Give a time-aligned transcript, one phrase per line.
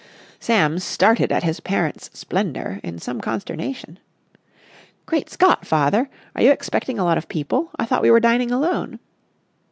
[0.39, 3.99] Sam started at his parent's splendour in some consternation.
[5.05, 6.09] "Great Scot, father!
[6.35, 7.69] Are you expecting a lot of people?
[7.77, 8.97] I thought we were dining alone."